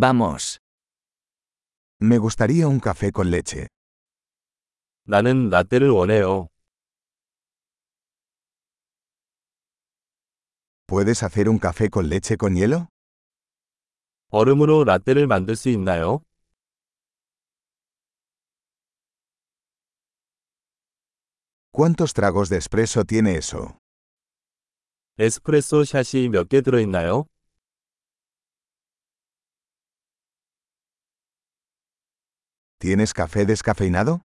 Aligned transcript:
Vamos. 0.00 0.59
Me 1.99 2.17
gustaría 2.17 2.65
un 2.69 2.79
café 2.79 3.11
con 3.11 3.29
leche. 3.29 3.67
나는 5.03 5.49
라떼를 5.49 5.89
원해요. 5.89 6.47
¿Puedes 10.87 11.23
hacer 11.23 11.49
un 11.49 11.59
café 11.59 11.89
con 11.89 12.07
leche 12.07 12.37
con 12.37 12.55
hielo? 12.55 12.87
얼음으로 14.29 14.85
라떼를 14.85 15.27
만들 15.27 15.57
수 15.57 15.67
있나요? 15.67 16.21
¿Cuántos 21.73 22.13
tragos 22.13 22.49
de 22.49 22.57
espresso 22.57 23.03
tiene 23.03 23.35
eso? 23.35 23.77
에스프레소 25.19 25.83
샷이 25.83 26.29
몇 26.29 26.47
개 26.47 26.61
들어있나요? 26.61 27.25
¿Tienes 32.80 33.12
café 33.14 33.46
descafeinado? 33.46 34.22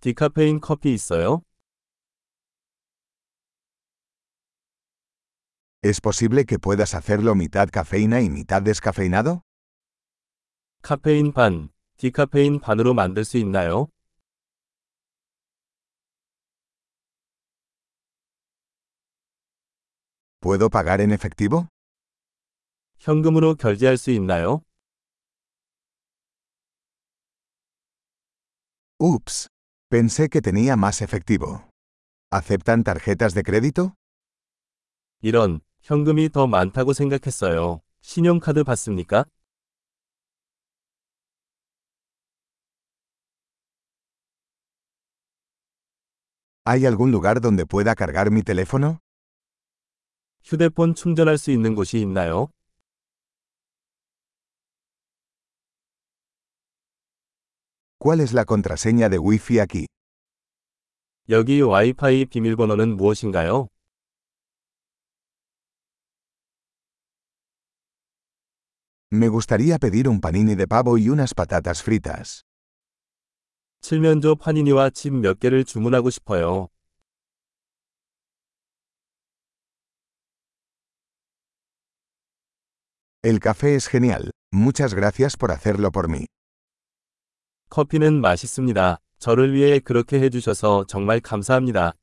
디카페인 0.00 0.60
커피 0.60 0.94
있어요? 0.94 1.42
¿Es 5.82 6.00
posible 6.00 6.44
que 6.46 6.58
puedas 6.58 6.94
hacerlo 6.94 7.34
mitad 7.34 7.68
cafeína 7.70 8.20
y 8.20 8.30
mitad 8.30 8.62
descafeinado? 8.62 9.42
카페인 10.82 11.32
반, 11.32 11.70
디카페인 11.96 12.60
반으로 12.60 12.94
만들 12.94 13.24
수 13.24 13.38
있나요? 13.38 13.88
¿Puedo 20.40 20.68
pagar 20.68 21.00
en 21.00 21.10
efectivo? 21.12 21.68
현금으로 22.98 23.54
결제할 23.56 23.96
수 23.96 24.10
있나요? 24.10 24.62
Ups. 29.00 29.48
Pensé 29.90 30.28
que 30.28 30.40
tenía 30.40 30.76
más 30.76 31.02
efectivo. 31.02 31.68
¿Aceptan 32.32 32.82
tarjetas 32.82 33.34
de 33.34 33.42
crédito? 33.42 33.94
이런, 35.22 35.60
현금이 35.82 36.28
더 36.30 36.46
많다고 36.46 36.92
생각했어요. 36.92 37.80
신용카드 38.00 38.64
받습니까? 38.64 39.24
¿Hay 46.64 46.84
algún 46.84 47.12
lugar 47.12 47.40
donde 47.40 47.64
pueda 47.64 47.94
cargar 47.94 48.30
mi 48.30 48.42
teléfono? 48.42 48.98
휴대폰 50.44 50.94
충전할 50.94 51.38
수 51.38 51.50
있는 51.50 51.74
곳이 51.74 52.00
있나요? 52.00 52.48
¿Cuál 58.00 58.20
es 58.20 58.32
la 58.32 58.44
contraseña 58.44 59.08
de 59.08 59.18
Wi-Fi 59.18 59.60
aquí? 59.60 59.86
여기 61.28 61.60
와이파이 61.60 62.26
비밀번호는 62.26 62.96
무엇인가요? 62.96 63.68
Me 69.10 69.28
gustaría 69.28 69.78
pedir 69.78 70.08
un 70.08 70.20
panini 70.20 70.54
de 70.54 70.66
pavo 70.66 70.98
y 70.98 71.08
unas 71.08 71.32
patatas 71.34 71.82
fritas. 71.82 72.42
칠면조 73.80 74.36
파니니와 74.36 74.90
칩 74.90 75.14
몇 75.14 75.38
개를 75.38 75.64
주문하고 75.64 76.10
싶어요. 76.10 76.68
El 83.22 83.40
café 83.40 83.74
es 83.74 83.88
genial. 83.88 84.30
Muchas 84.52 84.94
gracias 84.94 85.36
por 85.36 85.50
hacerlo 85.50 85.90
por 85.90 86.08
mí. 86.08 86.26
커피는 87.71 88.19
맛있습니다. 88.19 88.99
저를 89.17 89.53
위해 89.53 89.79
그렇게 89.79 90.19
해주셔서 90.19 90.83
정말 90.87 91.21
감사합니다. 91.21 91.93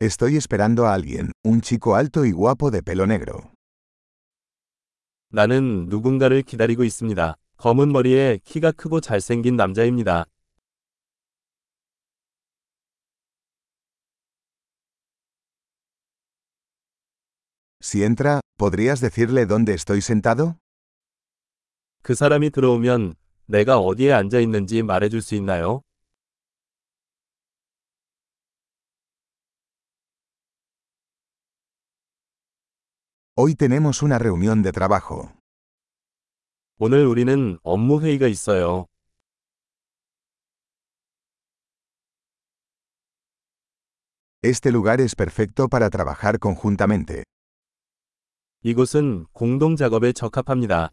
Estoy 0.00 0.36
esperando 0.36 0.86
a 0.86 0.92
alguien, 0.94 1.32
un 1.44 1.60
chico 1.60 1.96
alto 1.96 2.24
y 2.24 2.30
guapo 2.30 2.70
de 2.70 2.80
pelo 2.80 3.04
negro. 3.04 3.50
나는 5.30 5.86
누군가를 5.88 6.42
기다리고 6.42 6.84
있습니다. 6.84 7.36
검은 7.56 7.90
머리에 7.90 8.38
키가 8.44 8.70
크고 8.70 9.00
잘생긴 9.00 9.56
남자입니다. 9.56 10.26
Si 17.81 18.03
entra, 18.03 18.41
¿podrías 18.57 18.99
decirle 19.01 19.45
dónde 19.45 19.73
estoy 19.73 20.01
sentado? 20.01 20.57
그 22.03 22.15
사람이 22.15 22.49
들어오면 22.49 23.15
내가 23.45 23.77
어디에 23.79 24.13
앉아 24.13 24.39
있는지 24.39 24.81
말해줄 24.83 25.21
수 25.21 25.35
있나요? 25.35 25.81
Hoy 33.35 33.53
tenemos 33.55 34.01
una 34.01 34.17
reunión 34.17 34.63
de 34.63 34.71
trabajo. 34.71 35.31
오늘 36.79 37.05
우리는 37.05 37.57
업무 37.63 38.01
회의가 38.01 38.27
있어요. 38.27 38.87
Este 44.43 44.71
lugar 44.71 45.01
es 45.01 45.15
perfecto 45.15 45.67
para 45.67 45.89
trabajar 45.89 46.39
conjuntamente. 46.39 47.23
이곳은 48.64 49.26
공동 49.32 49.74
작업에 49.74 50.12
적합합니다. 50.12 50.92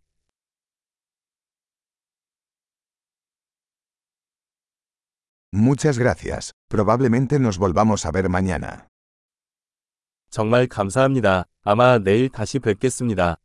Muchas 5.54 6.00
gracias. 6.00 6.52
Probablemente 6.68 7.40
nos 7.40 7.58
volvamos 7.60 8.06
a 8.06 8.12
ver 8.12 8.28
mañana. 8.30 8.88
정말 10.32 10.68
감사합니다. 10.68 11.46
아마 11.64 12.00
내일 12.00 12.30
다시 12.30 12.60
뵙겠습니다. 12.60 13.38